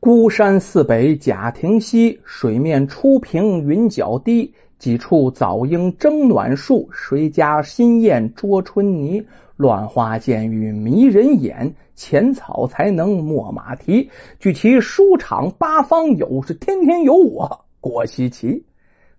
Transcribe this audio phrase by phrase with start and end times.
[0.00, 4.54] 孤山寺北贾亭西，水面初平云脚低。
[4.78, 9.26] 几处早莺争暖树，谁家新燕啄春泥？
[9.56, 14.12] 乱花渐欲迷人眼，浅草才能没马蹄。
[14.38, 18.64] 据其书场八方有，是天天有我郭西奇。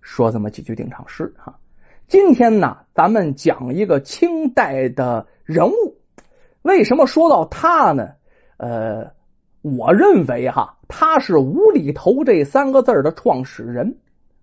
[0.00, 1.58] 说这么几句定场诗哈。
[2.08, 5.98] 今天呢，咱们讲一个清代的人物。
[6.62, 8.12] 为什么说到他呢？
[8.56, 9.12] 呃，
[9.62, 13.98] 我认为哈，他是无厘头这三个字的创始人。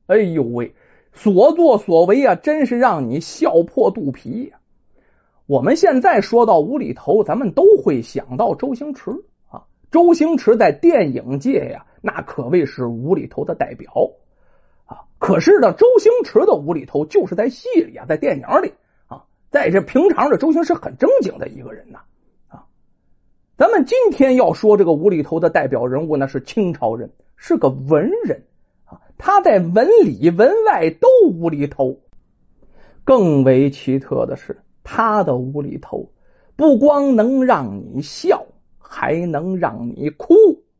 [0.05, 0.75] 哎呦喂！
[1.13, 4.59] 所作所为啊，真是让你笑破肚皮呀！
[5.47, 9.09] 我们现在说到无厘头，咱们都会想到周星驰
[9.49, 9.63] 啊。
[9.89, 14.11] 周星驰在电影界呀，那可谓是无厘头的代表
[14.85, 15.09] 啊。
[15.17, 18.73] 可是呢，周星驰的无厘头就是在戏里啊，在电影里
[19.07, 22.01] 啊，在这平常的周星驰很正经的一个人呐。
[23.57, 28.43] 咱们今天要说这个无厘头的代表人物呢，是清朝人，是个文人
[28.85, 29.01] 啊。
[29.17, 31.97] 他在文里文外都无厘头，
[33.03, 36.11] 更为奇特的是，他的无厘头
[36.55, 38.45] 不光能让你笑，
[38.77, 40.35] 还能让你哭，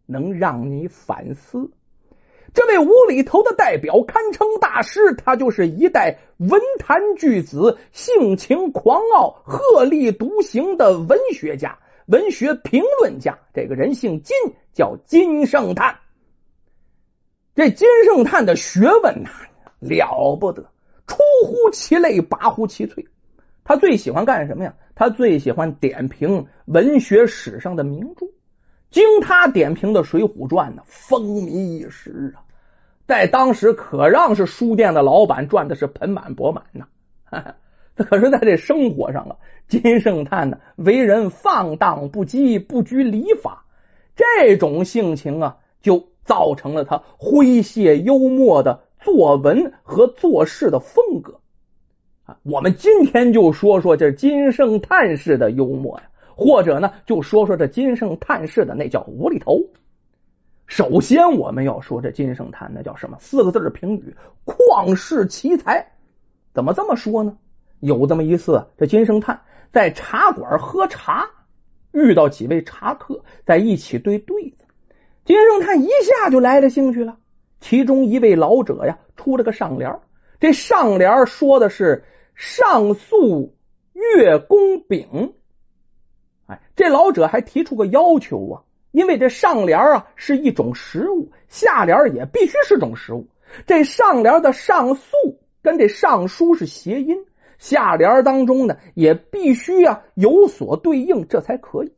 [0.06, 1.72] 能让你反思。
[2.54, 13.38] 这位无厘头的代表堪称大师，他就是一代文坛巨子，性情狂傲、鹤立独行的文学家、文学评论家。
[13.54, 14.36] 这个人姓金，
[14.74, 16.00] 叫金圣叹。
[17.54, 19.30] 这金圣叹的学问呐
[19.80, 20.72] 了不得，
[21.06, 23.08] 出乎其类，拔乎其萃。
[23.64, 24.76] 他最喜欢干什么呀？
[24.96, 28.28] 他最喜欢点评文学史上的名著。
[28.90, 32.48] 经他点评的《水浒传》呢，风靡一时啊，
[33.06, 36.88] 在当时可让是书店的老板赚的是盆满钵满呐。
[38.06, 39.36] 可是在这生活上啊，
[39.68, 43.66] 金圣叹呢，为人放荡不羁，不拘礼法，
[44.16, 46.10] 这种性情啊，就。
[46.28, 51.40] 造成了他诙谐幽默的作文和做事的风格
[52.26, 52.38] 啊。
[52.44, 59.68] 我们今天就说说这金圣叹式的幽默呀，或者呢，就说说这金圣叹式的那叫无厘头。
[60.66, 63.16] 首先，我们要说这金圣叹那叫什么？
[63.22, 65.94] 四个字的评语：旷世奇才。
[66.54, 67.38] 怎么这么说呢？
[67.80, 71.30] 有这么一次，这金圣叹在茶馆喝茶，
[71.92, 74.58] 遇到几位茶客在一起对对子。
[75.26, 77.18] 金圣叹一下就来了兴趣了。
[77.60, 80.00] 其中一位老者呀，出了个上联
[80.40, 82.06] 这上联说的是
[82.36, 83.56] “上溯
[83.94, 85.34] 月宫饼”。
[86.46, 88.62] 哎，这老者还提出个要求啊，
[88.92, 93.28] 因为这上联啊是一种食物，下联也必须是种食物。
[93.66, 95.12] 这上联的“上溯”
[95.64, 97.26] 跟这“上书”是谐音，
[97.58, 101.94] 下联当中呢也必须啊有所对应，这才可以。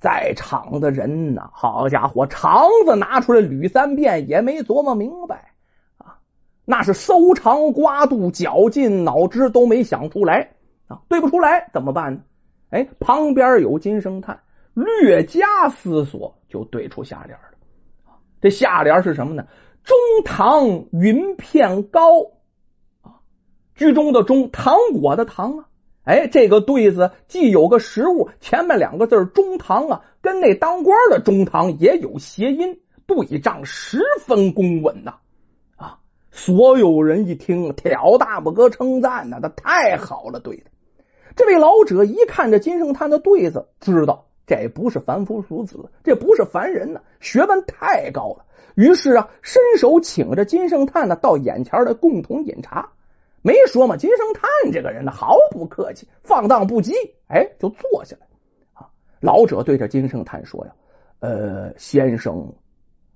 [0.00, 5.52] 在场的人呢，好家伙，肠子拿出来捋三遍也没琢磨明白
[5.96, 6.20] 啊！
[6.64, 10.52] 那是搜肠刮肚、绞尽脑汁都没想出来
[10.86, 11.00] 啊！
[11.08, 12.20] 对不出来怎么办呢？
[12.70, 14.42] 哎，旁边有金圣叹，
[14.74, 17.44] 略加思索就对出下联了。
[18.40, 19.46] 这下联是什么呢？
[19.82, 22.37] 中堂云片糕啊，
[23.78, 25.64] 居中的中，糖果的糖啊。
[26.02, 35.18] 哎，这个对子既有个实物，前面两个字中堂啊，跟那当官的中堂也有谐音，对仗十分公稳呐！
[35.76, 35.98] 啊，
[36.32, 40.64] 所有人一听，挑大拇哥称赞呐，他太好了，对的。
[41.36, 48.44] 这位老者一看这金圣叹的对子，知道这不是凡夫俗子，这不是凡人呢，学问太高了。
[48.74, 52.92] 于是啊，伸手请着金圣叹呢到眼前来共同饮茶。
[53.42, 56.92] 没说嘛，金圣叹这个人呢，毫不客气，放荡不羁，
[57.28, 58.26] 哎，就坐下来
[58.74, 58.88] 啊。
[59.20, 60.72] 老者对着金圣叹说：“呀，
[61.20, 62.54] 呃，先生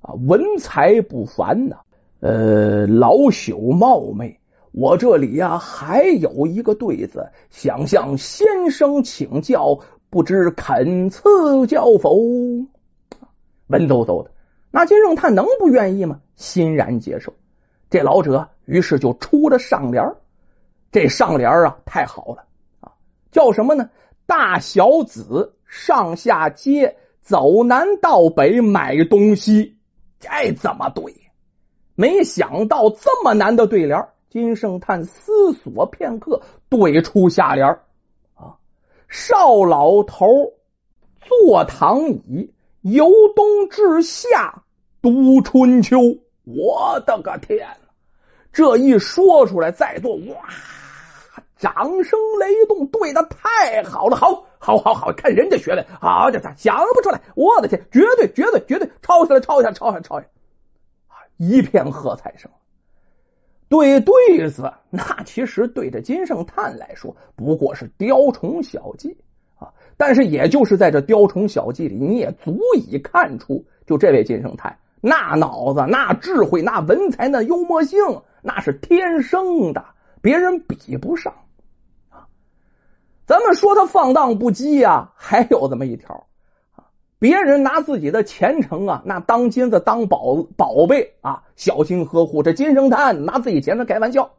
[0.01, 1.77] 啊，文才不凡呐，
[2.21, 4.39] 呃，老朽冒昧，
[4.71, 12.17] 我这里呀还有一个对子，想向先生请教，不知肯赐教否？”
[13.69, 14.31] 文绉绉的，
[14.71, 16.21] 那金圣叹能不愿意吗？
[16.37, 17.35] 欣然接受。
[17.93, 20.15] 这老者于是就出了上联
[20.91, 22.45] 这上联啊太好了
[22.81, 22.93] 啊，
[23.31, 23.91] 叫什么呢？
[24.25, 29.77] 大小子上下街，走南到北买东西，
[30.19, 31.15] 这怎么对？
[31.95, 36.41] 没想到这么难的对联，金圣叹思索片刻，
[36.71, 37.81] 对出下联
[38.35, 38.57] 啊：
[39.07, 40.55] 少老头
[41.21, 44.63] 坐躺椅，由冬至夏
[45.03, 45.99] 读春秋。
[46.45, 47.69] 我的个天！
[48.53, 50.49] 这一说出来，在座哇，
[51.57, 60.29] 掌声雷动，对的太好了，好，好，好，好看人家学的，好家伙，想不出来，我的天，绝对，绝对，绝对抄下来，抄下来，抄下来，抄下来，
[61.39, 62.51] 一片喝彩声。
[63.69, 69.17] 对对子，那其实对着金圣叹来说不过是雕虫小技
[69.57, 69.73] 啊。
[69.97, 77.99] 但是也就是在这雕虫小技里，你也足以看出，就这位金圣叹那脑子、那智慧、那文采、那幽默性，
[78.41, 79.85] 那是天生的，
[80.21, 81.35] 别人比不上
[82.09, 82.29] 啊。
[83.27, 86.29] 咱们说他放荡不羁呀，还有这么一条。
[87.19, 92.45] 别人拿自己的前程啊，那当金子当宝宝贝啊，小心呵护。
[92.45, 94.31] 这金圣叹拿自己前程开玩笑，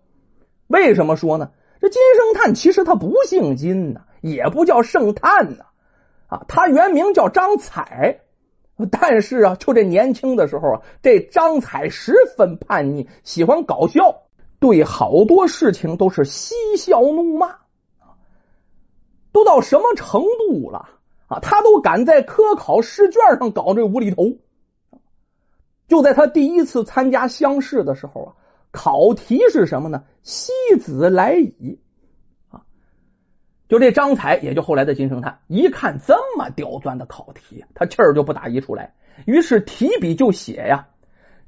[0.67, 1.51] 为什么说呢？
[1.81, 5.65] 这金圣叹其实他不姓金呐，也不叫圣叹呐，
[6.27, 8.21] 啊，他原名叫张彩。
[8.85, 14.23] 但是啊，就这年轻的时候啊，这张彩十分叛逆，喜欢搞笑，
[14.59, 17.57] 对好多事情都是嬉笑怒骂，
[19.31, 20.89] 都到什么程度了
[21.27, 21.39] 啊？
[21.39, 24.37] 他都敢在科考试卷上搞这无厘头。
[25.87, 28.33] 就在他第一次参加乡试的时候啊，
[28.71, 30.03] 考题是什么呢？
[30.23, 31.79] 西子来矣！
[33.73, 38.93] 就这张才，也就后来的金圣叹，一看这么刁钻的考题，他气儿就不打一处来，
[39.25, 40.89] 于是提笔就写呀。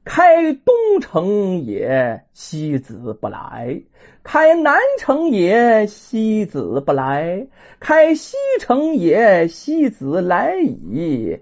[0.04, 3.84] 开东城也，西子不来；
[4.24, 7.46] 开南城也，西子不来；
[7.80, 11.42] 开西城也，西子来矣。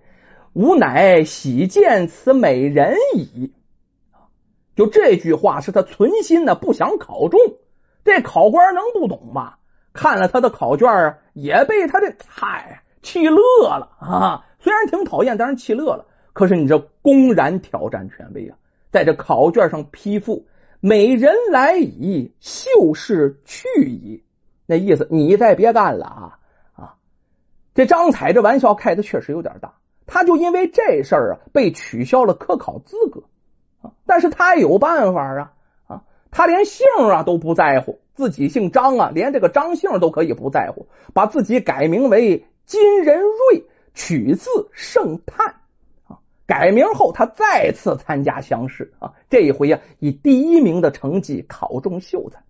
[0.52, 3.54] 吾乃喜见此美人矣。
[4.76, 7.40] 就这句话是他存心的，不想考中。
[8.04, 9.54] 这考官能不懂吗？
[9.94, 14.46] 看了他的考卷啊，也被他这嗨气乐了啊！
[14.60, 16.06] 虽然挺讨厌，但是气乐了。
[16.34, 18.58] 可是你这公然挑战权威啊，
[18.92, 20.48] 在这考卷上批复
[20.82, 24.24] “美人来矣，秀士去矣”，
[24.66, 26.40] 那意思你再别干了啊
[26.76, 26.96] 啊！
[27.76, 29.76] 这张彩这玩笑开的确实有点大，
[30.08, 33.24] 他就因为这事儿啊被取消了科考资格
[33.82, 33.92] 啊。
[34.08, 35.54] 但是他有办法啊
[35.88, 45.56] 啊，他连姓啊都不在乎，自己姓张啊，连这个张姓都可以不在乎，把自己改名为金仁瑞，取自圣叹。
[46.46, 52.44] 改名后，他再次参加乡试啊，这一回呀，以第一名的成绩考中秀才。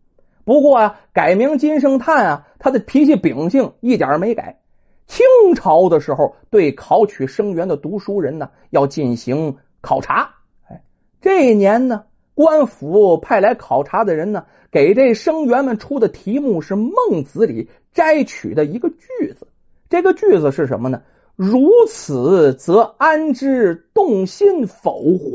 [0.46, 4.60] 不过啊，改名金圣叹啊，他的脾气秉性一点没改。
[5.06, 5.26] 清
[5.56, 10.36] 朝的时候，对考取生源的读书人呢，要进行考察。
[10.68, 10.82] 哎，
[11.22, 19.48] 这一年呢，官府派来考察的人呢，给这生员们出的题目是《孟子》里摘取的一个句子。
[19.88, 21.04] 这个句子是什么呢？
[21.36, 25.32] 如此，则安之动心否乎？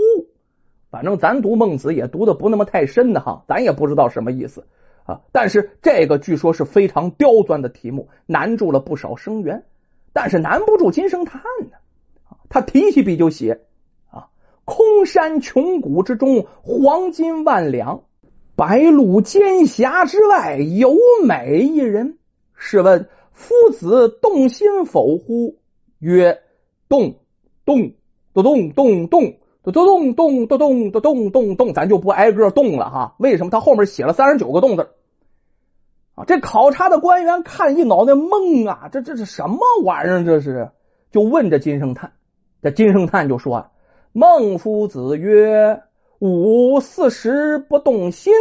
[0.90, 4.66] 反正咱读孟子也读的不那么太深的哈，咱也不知道什么意思
[5.04, 5.20] 啊。
[5.30, 9.62] 但是这个据说是非常刁钻的题目，难住了不少生源，
[10.12, 11.40] 但是难不住金圣叹
[11.70, 11.76] 呢。
[12.48, 13.60] 他提起笔就写
[14.10, 14.30] 啊
[14.66, 18.02] ：“空山穷谷之中，黄金万两；
[18.58, 22.18] 白鹿尖峡之外，有美一人。
[22.56, 25.58] 试问夫子动心否乎？”
[26.00, 26.40] 曰：
[26.88, 27.20] 动
[27.64, 27.92] 动
[28.34, 33.14] 咚咚咚咚咚咚咚咚咚咚咚咚咚，咱就不挨个动了哈。
[33.18, 34.88] 为什么他后面写了三十九个动字
[36.16, 36.24] 啊？
[36.26, 38.88] 这考察的官员看一脑袋懵啊！
[38.90, 40.24] 这这是什么玩意儿？
[40.24, 40.72] 这是
[41.12, 42.12] 就问这金圣叹。
[42.60, 43.70] 这金圣叹就说
[44.10, 45.82] ：“孟夫子曰
[46.18, 48.32] ：‘五四十不动心，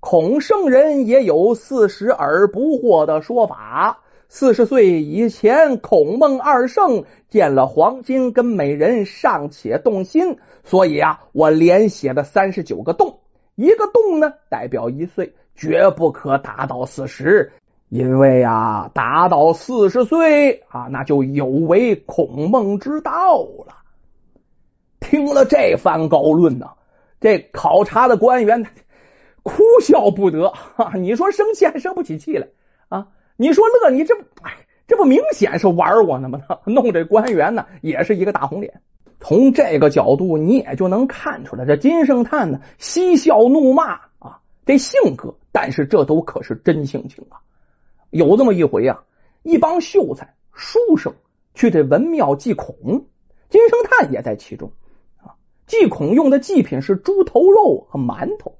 [0.00, 13.20] 孔圣人也有四十而不惑的说法。’”四十岁以前，孔孟二圣见了黄金跟美人尚且动心，所以啊，我连写了三十九个洞，
[13.54, 17.52] 一个洞呢代表一岁，绝不可达到四十，
[17.88, 23.76] 因为啊，达到四十岁啊，那就有违孔孟之道了。
[24.98, 26.70] 听了这番高论呢，
[27.20, 28.66] 这考察的官员
[29.42, 32.48] 哭笑不得，哈，你说生气还生不起气来
[32.88, 33.08] 啊？
[33.36, 36.40] 你说乐，你这，哎，这不明显是玩我呢吗？
[36.66, 38.80] 弄这官员呢，也是一个大红脸。
[39.20, 45.36] 从这个角度，你也就能看出来，这金圣叹呢，嬉笑怒骂啊，这性格。
[45.52, 47.40] 但是这都可是真性情啊。
[48.10, 49.04] 有这么一回啊，
[49.42, 51.14] 一帮秀才、书生
[51.54, 53.06] 去这文庙祭孔，
[53.48, 54.72] 金圣叹也在其中。
[55.66, 58.56] 祭孔用的祭品是猪头肉和馒头。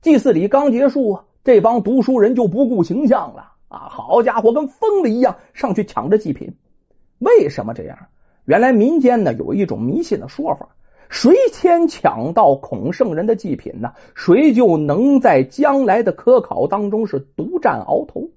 [0.00, 3.52] 祭祀礼刚结束，这帮读书人就不顾形象了。
[3.68, 6.56] 啊，好家伙，跟疯了一样上去抢着祭品。
[7.18, 7.98] 为什么这样？
[8.44, 10.68] 原来民间呢有一种迷信的说法，
[11.08, 18.28] 谁先抢到孔圣人的祭品呢，谁就能在将来的科考当中是独占鳌头。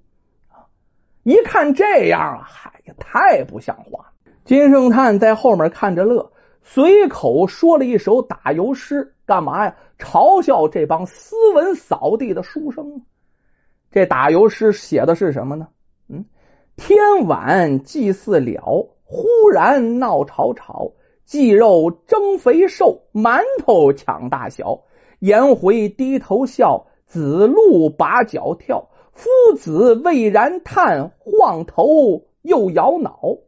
[1.24, 4.12] 一看这样啊，嗨呀，太不像话了！
[4.46, 6.32] 金圣叹在后面看着乐，
[6.70, 9.76] 随口说了一首打油诗，干嘛呀？
[9.98, 13.06] 嘲笑这帮斯文扫地的书生。
[13.90, 15.68] 这打油诗写的是什么呢？
[16.10, 16.26] 嗯，
[16.76, 20.92] 天晚祭祀了，忽然闹吵吵，
[21.24, 24.82] 鸡肉争肥瘦，馒头抢大小，
[25.20, 33.38] 颜回低头笑，子路把脚跳，夫子未然叹，晃头又摇脑。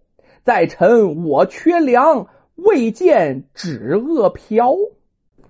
[0.43, 2.29] 在臣我缺粮，
[2.64, 4.76] 未见止饿瓢。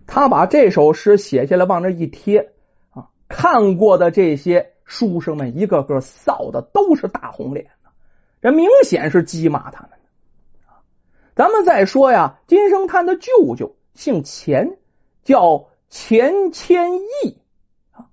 [0.06, 2.52] 他把这首诗写下来，往那一贴
[2.90, 7.70] 啊，看过的这些书生们一个个臊的都是大红脸
[8.42, 9.90] 这明显是讥骂他们
[11.36, 14.78] 咱们再说呀，金圣叹的舅舅姓钱，
[15.22, 17.38] 叫钱谦益
[17.92, 18.08] 啊。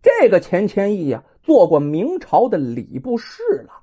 [0.00, 3.82] 这个钱谦益呀，做过明朝的礼部侍了。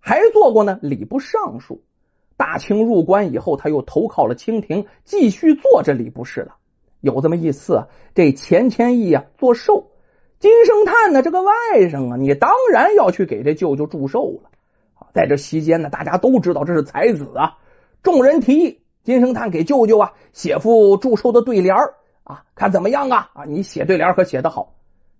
[0.00, 1.82] 还做过呢，礼部尚书。
[2.38, 6.54] 大清入关以后，他又投靠了清廷，继续做这礼部侍了。
[7.00, 9.88] 有这么一次，这钱谦益啊做寿，
[10.38, 14.50] 金圣叹呢这个外甥啊，你当然要去给这舅舅祝寿了。
[15.12, 17.58] 在这期间呢，大家都知道这是才子啊，
[18.04, 21.74] 众人提议金圣叹给舅舅啊写副祝寿的对联
[22.22, 23.30] 啊，看怎么样啊？
[23.34, 24.74] 啊，你写对联可写得好。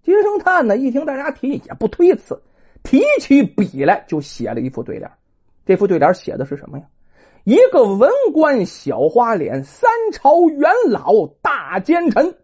[0.04, 2.42] 金圣叹呢一听大家提议，也不推辞。
[2.84, 5.10] 提起笔来就写了一副对联，
[5.66, 6.84] 这副对联写的是什么呀？
[7.48, 12.36] 一个文官小花脸，三朝元老大奸臣。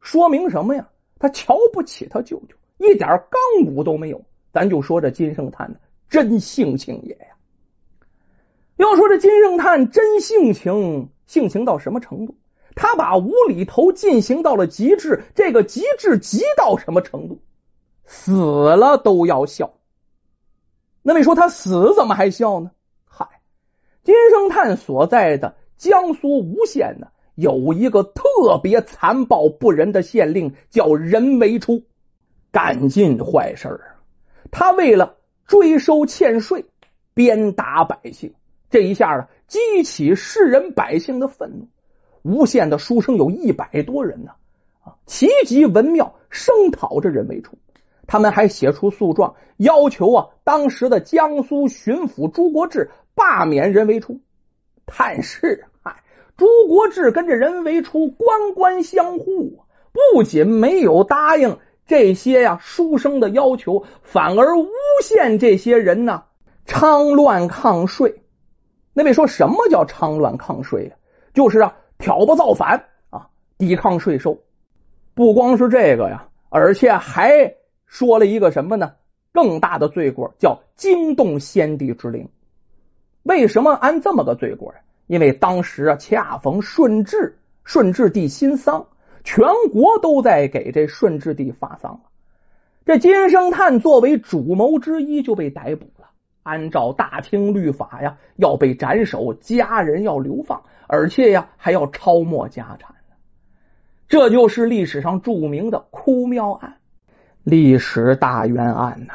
[0.00, 0.90] 说明什么呀？
[1.18, 4.22] 他瞧不起他舅舅，一点刚骨都没有。
[4.52, 5.78] 咱就说这金圣叹呢，
[6.08, 7.34] 真性情也呀。
[8.76, 12.36] 要说这金圣叹真性情，性情到什么程度？
[12.76, 17.40] 他把无厘头进行到了极致，这个极致极到什么程度？
[18.04, 19.74] 死了都要笑，
[21.02, 22.70] 那你说他死怎么还笑呢？
[24.04, 31.82] 金圣叹所在的江苏吴县呢，有一个特别残暴不仁的县令，叫任维初，
[32.52, 33.96] 干尽坏事儿。
[34.50, 36.66] 他为了追收欠税，
[37.14, 38.34] 鞭打百姓，
[38.70, 41.68] 这一下啊，激起世人百姓的愤怒。
[42.22, 44.32] 吴县的书生有一百多人呢，
[44.82, 47.56] 啊，齐集文庙声讨这任维初。
[48.06, 54.20] 他们还写出诉状，要求啊，当时的江苏巡抚朱国志罢免任维初。
[54.84, 56.02] 但是，嗨，
[56.36, 59.64] 朱国志跟这任维初官官相护，
[60.12, 64.68] 不仅没有答应这些呀书生的要求，反而诬
[65.02, 66.24] 陷这些人呢
[66.66, 68.22] 猖乱抗税。
[68.92, 70.96] 那位说什么叫猖乱抗税呀？
[71.32, 73.28] 就是啊，挑拨造反啊，
[73.58, 74.42] 抵抗税收。
[75.14, 77.56] 不光是这个呀，而且还。
[77.86, 78.94] 说了一个什么呢？
[79.32, 82.28] 更大的罪过叫惊动先帝之灵。
[83.24, 84.78] 为什么安这么个罪过呀？
[85.06, 88.86] 因为当时啊，恰逢顺治顺治帝新丧，
[89.22, 92.00] 全国都在给这顺治帝发丧了。
[92.86, 96.10] 这金圣叹作为主谋之一就被逮捕了。
[96.42, 102.94] 按照大清律法呀，要被斩首，家人要流放，而且呀还要抄没家产。
[104.06, 106.76] 这就是历史上著名的哭庙案。
[107.42, 109.14] 历史大冤案呐！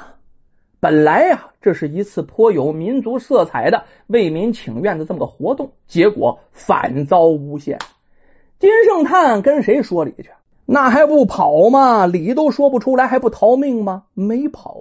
[0.80, 7.80] 本来呀，这是一次颇有民族色彩的为民请愿的这么个活动，结果反遭诬陷。
[8.60, 10.30] 金圣叹跟谁说理去？
[10.66, 12.06] 那还不跑吗？
[12.06, 14.04] 理都说不出来，还不逃命吗？
[14.14, 14.78] 没跑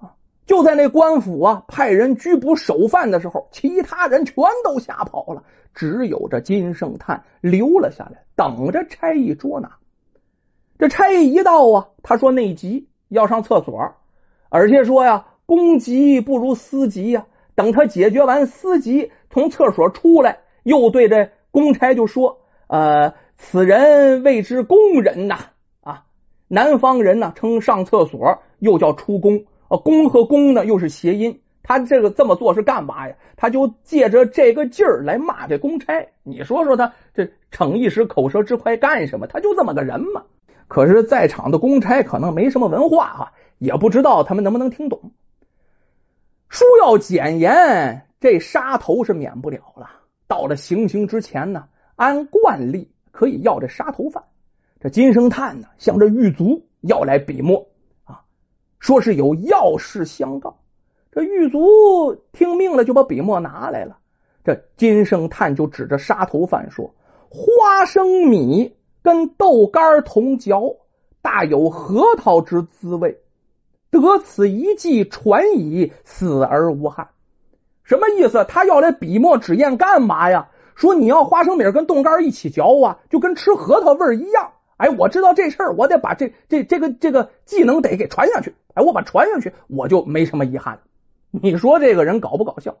[0.00, 0.14] 啊！
[0.46, 5.42] 就在那官府啊派人拘捕首犯的时候，其他人全都吓跑了，
[5.74, 9.76] 只有这金圣叹留了下来，等着差役捉拿。
[10.78, 13.96] 这差役一到啊，他说内急要上厕所，
[14.48, 17.26] 而且说呀，公急不如私急呀。
[17.54, 25.38] 等他解决完私急，从厕所出来，又对这公差就说：“呃，此人谓之工人呐，
[25.80, 26.04] 啊，
[26.48, 31.40] 南方人呢称上厕所又叫出宫，啊，宫和宫呢又是谐音。
[31.62, 33.14] 他这个这么做是干嘛呀？
[33.36, 36.08] 他就借着这个劲儿来骂这公差。
[36.24, 39.26] 你说说他这逞一时口舌之快干什么？
[39.26, 40.24] 他就这么个人嘛。”
[40.68, 45.12] 可是，在场的公差可能没什么文化哈，也不知道他们能不能听懂。
[46.48, 49.90] 书要简言，这杀头是免不了了。
[50.26, 54.24] 到了行刑之前呢，按惯例可以要这杀头犯。
[54.80, 57.68] 这金圣叹呢，向这狱卒要来笔墨
[58.04, 58.22] 啊，
[58.78, 60.58] 说是有要事相告。
[61.12, 63.98] 这狱卒听命了，就把笔墨拿来了。
[64.44, 66.94] 这金圣叹就指着杀头犯说
[67.28, 68.74] ：“花生米。”
[69.06, 70.78] 跟豆干同嚼，
[71.22, 73.20] 大有核桃之滋味。
[73.90, 77.08] 得此一计，传以死而无憾。
[77.82, 78.44] 什么意思？
[78.48, 80.48] 他要来笔墨纸砚干嘛呀？
[80.74, 84.52] 说你要花生米跟冻干一起嚼啊，就跟吃核桃味儿一样。
[84.76, 88.54] 哎，我知道这事儿，我得把这这这个这个技能得给传下去。
[88.74, 90.80] 哎，我把传下去，我就没什么遗憾了。
[91.30, 92.76] 你说这个人搞不搞笑？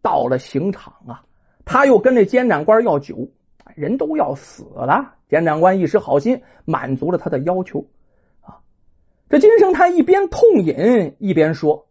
[0.00, 1.22] 到了刑场啊，
[1.64, 3.30] 他又跟那监斩官要酒，
[3.74, 5.14] 人都要死了。
[5.28, 7.86] 监斩官一时好心，满足了他的要求。
[9.30, 11.86] 这金圣叹一边痛饮一边说：“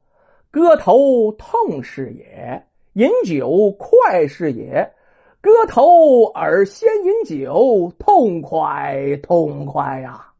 [0.49, 4.93] 割头痛是也，饮酒快是也。
[5.39, 10.33] 割头而先饮酒，痛快痛快呀！”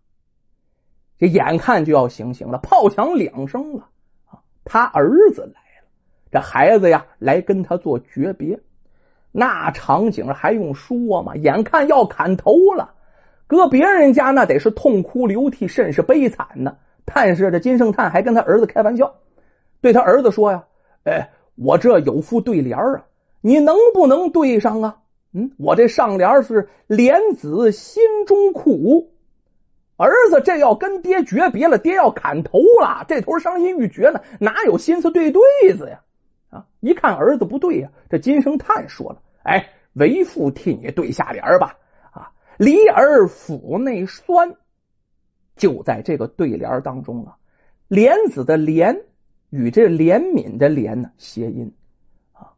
[1.20, 3.90] 这眼看就要行刑了，炮响两声了
[4.26, 4.42] 啊！
[4.66, 5.88] 他儿子来了，
[6.32, 8.60] 这孩子呀来跟他做诀别。
[9.32, 11.36] 那场景还用说吗？
[11.36, 12.96] 眼看要砍头了，
[13.48, 16.78] 搁别人家那得是痛哭流涕，甚是悲惨呢。
[17.06, 19.16] 但是这金圣叹还跟他儿子开玩笑，
[19.80, 20.66] 对他儿子说呀
[21.06, 23.06] ：“哎，我这有副对联啊，
[23.40, 24.98] 你能不能对上啊？
[25.32, 29.14] 嗯，我这上联是‘莲子心中苦’，
[29.96, 35.42] 儿子这要跟爹诀别了，爹要砍头了，这头伤心欲绝呢，哪有心思对对
[35.78, 36.02] 子呀？
[36.50, 36.66] 啊！
[36.82, 41.78] 一看儿子不对呀，这金圣叹说了。”哎，为父替你对下联吧。
[42.58, 44.56] 梨儿腹内酸，
[45.56, 47.38] 就在这个对联当中啊。
[47.88, 49.04] 莲子的莲
[49.50, 51.74] 与这怜悯的怜呢谐音
[52.34, 52.54] 啊，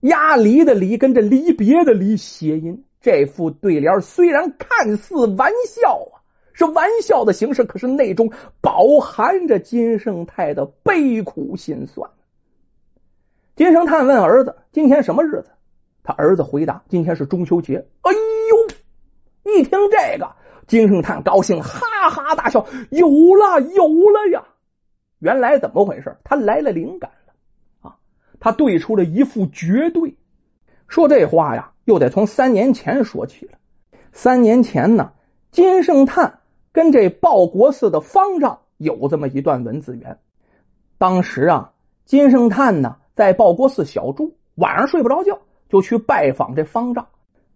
[0.00, 2.84] 鸭梨的梨跟这离别的离谐音。
[3.00, 6.20] 这副对联虽然看似玩笑啊，
[6.52, 12.10] 是玩笑的形式，可是内中饱含着金圣泰的悲苦心酸。
[13.56, 15.46] 金圣叹问儿子：“今天什么日子？”
[16.02, 18.69] 他儿子回答：“今天是中秋节。”哎呦！
[19.56, 24.44] 一听这个，金圣叹高兴，哈哈大笑：“有了，有了呀！
[25.18, 26.16] 原来怎么回事？
[26.24, 27.32] 他来了灵感了
[27.88, 27.96] 啊！
[28.40, 30.16] 他对出了一副绝对。
[30.88, 33.58] 说这话呀，又得从三年前说起了。
[34.12, 35.12] 三年前呢，
[35.50, 36.40] 金圣叹
[36.72, 40.18] 跟这报国寺的方丈有这么一段文字缘。
[40.98, 41.72] 当时啊，
[42.04, 45.40] 金圣叹呢在报国寺小住，晚上睡不着觉。
[45.68, 47.06] 就去拜访这方丈，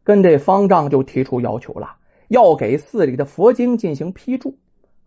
[0.04, 1.96] 跟这方丈就提出要求了，
[2.28, 4.58] 要给寺里的佛经进行批注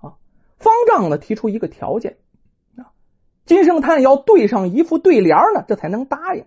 [0.02, 0.16] 啊。
[0.58, 2.18] 方丈呢提出一个条件
[2.76, 2.92] 啊，
[3.46, 6.46] 金圣叹要对上一副对联呢，这才能答应。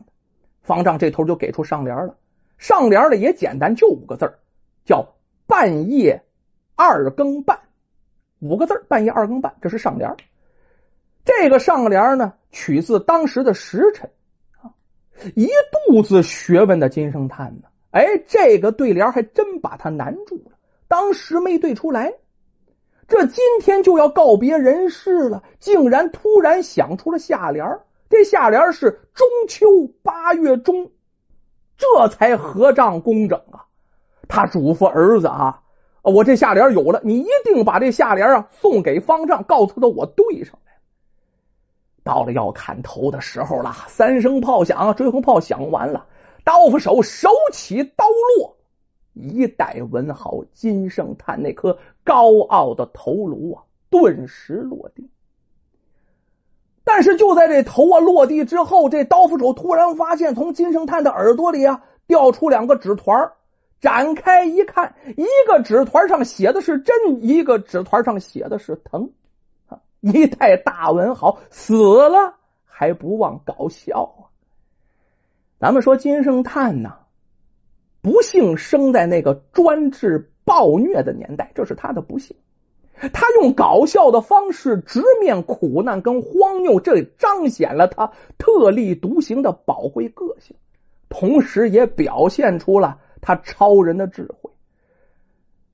[0.63, 2.17] 方丈这头就给出上联了，
[2.59, 4.35] 上联的也简单，就五个字
[4.85, 5.15] 叫
[5.47, 6.25] 半夜
[6.77, 7.61] 二更半，
[8.41, 10.17] 五个字半夜二更半，这是上联。
[11.25, 14.11] 这个上联呢，取自当时的时辰
[14.61, 14.75] 啊。
[15.35, 15.49] 一
[15.89, 20.53] 肚子学问的金圣叹呢，哎，这个对联还真把他难住了，
[20.89, 22.15] 当时没对出来。
[23.09, 30.93] 这今天就要告别人世了，竟然突然想出了下联这下联是“中秋八月中”，
[31.77, 33.67] 这才合账工整啊！
[34.29, 35.63] 他嘱咐儿子啊，
[36.03, 40.73] 我这下联有了，你一定把这下联啊送给方丈，告诉他我对上来。
[42.05, 46.07] 到了要砍头的时候了，三声炮响，追魂炮响完了，
[46.45, 48.57] 刀斧手手起刀落，
[49.15, 55.11] 一代文豪金圣叹那颗高傲的头颅啊，顿时落地。
[56.83, 63.33] 但是就在这头啊落地之后，这刀斧手突然发现，从金圣叹的耳朵里啊掉出两个纸团
[63.81, 69.13] 展开一看，一个纸团上写的是真，一个纸团上写的是疼。
[70.01, 74.30] 一代大文豪死了还不忘搞笑啊！
[75.61, 76.95] 咱们说金圣叹呢，
[78.01, 82.35] 不幸生在那个专制暴虐的年代，这是他的不幸。
[83.13, 90.57] 他用搞笑的方式直面苦难跟荒谬，这彰显了他特立独行的宝贵个性，
[91.11, 94.51] 同时也表现出了他超人的智慧。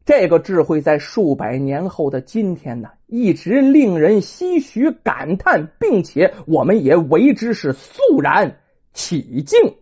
[0.05, 8.59] 这个智慧在数百年后的今天呢，一直令人唏嘘感叹，并且我们也为之是肃然
[8.97, 9.77] 起敬。